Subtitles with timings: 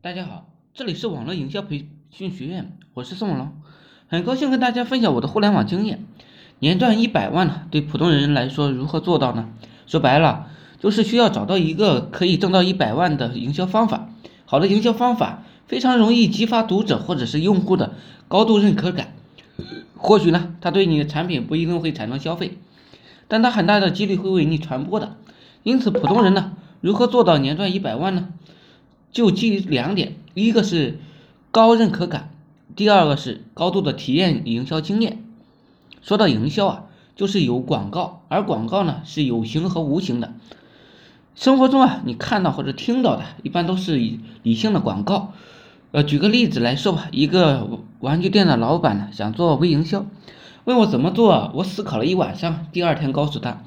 [0.00, 3.52] 大家好，这里是网络营销培训学院，我是宋文龙，
[4.06, 6.04] 很高兴跟大家分享我的互联网经验。
[6.60, 9.48] 年赚一百万呢，对普通人来说如何做到呢？
[9.88, 14.08] 说白了，就是需要找到一个可以挣到一百万的营销方法。
[14.44, 17.94] 好的营销方法非常容易激发读者或者是用户的
[18.28, 19.14] 高度认可感。
[19.96, 22.56] 或许呢，他对你的产品不一定会产生消费，
[23.26, 25.16] 但他很大的几率会为你传播的。
[25.64, 28.28] 因此，普通人呢，如何做到年赚一百万呢？
[29.10, 30.98] 就基于两点，一个是
[31.50, 32.30] 高认可感，
[32.76, 35.24] 第二个是高度的体验营销经验。
[36.02, 36.84] 说到营销啊，
[37.16, 40.34] 就是有广告，而广告呢是有形和无形的。
[41.34, 43.96] 生活中啊，你看到或者听到的，一般都是
[44.42, 45.32] 理性的广告。
[45.90, 50.04] 呃，举个例子来说吧，一个玩具店的老板呢想做微营销，
[50.64, 53.62] 问我怎么做，我思考了一晚上，第二天告诉他，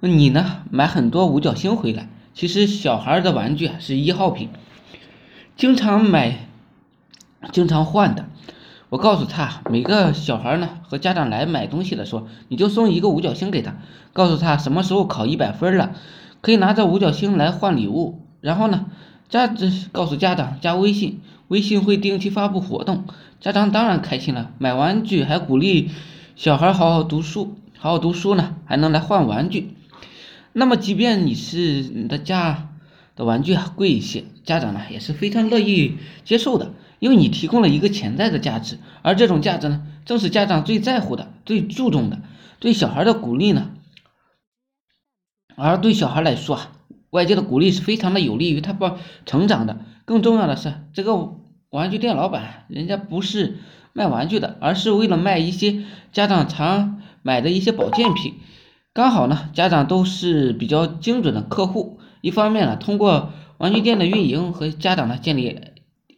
[0.00, 2.08] 你呢买很多五角星回来。
[2.34, 4.48] 其实小孩的玩具啊是一号品，
[5.56, 6.48] 经常买，
[7.52, 8.26] 经常换的。
[8.88, 13.76] 我告诉他，每个小孩呢和家长来买东西的时候，你就送一个五角星给他，
[14.12, 15.92] 告诉他什么时候考一百分了，
[16.40, 18.20] 可以拿着五角星来换礼物。
[18.40, 18.86] 然后呢，
[19.28, 19.54] 家
[19.92, 23.04] 告诉家长加微信，微信会定期发布活动，
[23.40, 25.90] 家长当然开心了，买玩具还鼓励
[26.36, 29.74] 小孩好好读书，好好读书呢还能来换玩具。
[30.52, 32.70] 那么，即便你是你的家
[33.16, 42.20] 的玩具贵一些，家长呢也是非常乐意接受的，因为你提供了一个潜在的价值，而这种价值呢，正是家长最在乎的、最注重的。
[42.60, 43.70] 对小孩的鼓励呢，
[45.56, 46.72] 而对小孩来说啊，
[47.10, 48.90] 外界的鼓励是非常的有利于他不
[49.24, 49.80] 成长的。
[50.04, 51.38] 更重要的是，这个
[51.70, 53.58] 玩具店老板人家不是
[53.94, 58.34] 卖玩具的，而是为了卖一些家长常买的一些保健品。
[58.94, 61.98] 刚好呢，家长都是比较精准的客户。
[62.20, 65.58] 一方面呢，通过玩具店的运营和家长呢建立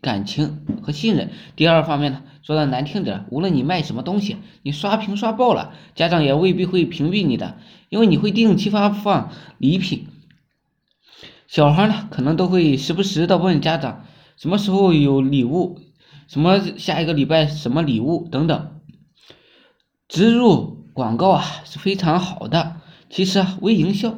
[0.00, 7.58] 感情和信任；第二方面呢，说的难听点，无论你卖什么东西，你刷屏刷爆了，家长也未必会屏蔽你的，
[7.90, 10.08] 因为你会定期发放礼品。
[11.46, 14.04] 小孩呢，可能都会时不时的问家长
[14.36, 15.78] 什么时候有礼物，
[16.26, 18.80] 什么下一个礼拜什么礼物等等，
[20.08, 20.83] 植入。
[20.94, 22.76] 广告啊是非常好的，
[23.10, 24.14] 其实啊微营销，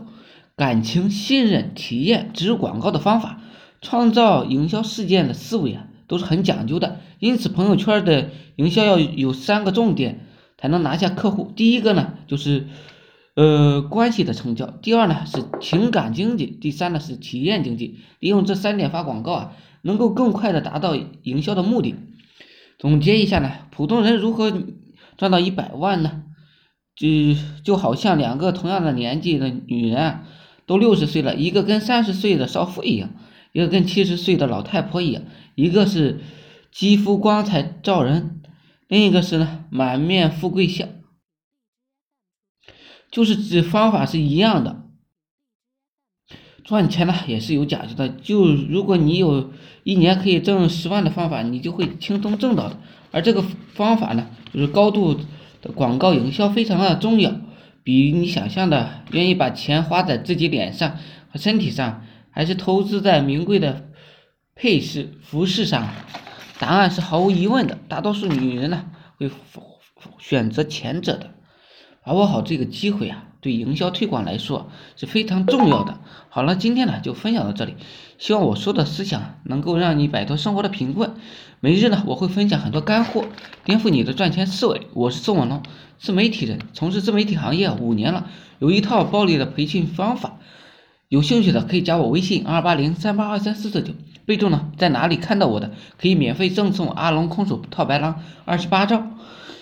[0.57, 3.41] 感情、信任、体验植入广告的方法，
[3.81, 7.01] 创造营销事件的思维啊都是很讲究的。
[7.19, 10.27] 因此，朋友圈的营销要有三个重点
[10.59, 11.51] 才能拿下客户。
[11.57, 12.67] 第一个呢就是
[13.35, 18.01] 呃关系的成交，第二呢是情感经济，第三呢是体验经济。
[18.21, 21.95] 利用这三点发广告啊，能够更快的达到营销的目的。
[22.79, 24.53] 总结一下呢，普通人如何
[25.17, 26.25] 赚到一百万呢？
[26.97, 27.07] 就
[27.63, 30.21] 就好像两个同样的年纪的女人，
[30.65, 33.11] 都六十岁了，一个跟三十岁的少妇一样，
[33.53, 35.23] 一个跟七十岁的老太婆一样，
[35.55, 36.21] 一个是
[36.73, 38.41] 肌肤光彩照人，
[38.89, 40.89] 另一个是呢满面富贵相，
[43.11, 44.87] 就是指方法是一样的，
[46.65, 49.53] 赚钱呢也是有讲究的，就如果你有
[49.85, 52.81] 一年可以挣十万的方法，你就会轻松挣到的，
[53.11, 55.21] 而这个方法呢，就是高度。
[55.75, 57.33] 广告营销非常的重要，
[57.83, 60.99] 比你想象的愿意把钱花在自己脸上
[61.31, 63.89] 和身体上，还是投资在名贵的
[64.55, 65.89] 配饰服饰上？
[66.59, 68.87] 答案是毫无疑问的，大多数女人呢
[69.19, 69.31] 会
[70.19, 71.31] 选择前者的。
[72.07, 75.99] 把握好这个机会啊，对营销推广来说是非常重要的。
[76.29, 77.75] 好了，今天呢就分享到这里，
[78.17, 81.15] 希望我说的思想能够让你摆脱生活的贫困。
[81.59, 83.25] 每日呢我会分享很多干货，
[83.65, 84.87] 颠覆你的赚钱思维。
[84.95, 85.65] 我是宋文龙，
[85.99, 88.29] 自媒体人，从事自媒体行业五年了，
[88.61, 90.39] 有一套暴力的培训方法。
[91.09, 93.93] 有兴趣的可以加我微信二八零三八二三四四九，
[94.25, 99.09] 备注呢在哪里看到我的，可以免费赠送阿龙空手套白狼二十八招。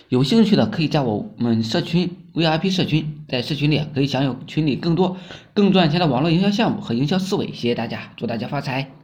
[0.09, 5.17] 有兴趣的可以加我们社群 VIP 社群，在社群里可以享有群里更多
[5.53, 7.47] 更赚钱的网络营销项目和营销思维。
[7.47, 8.94] 谢谢大家，祝大家发财！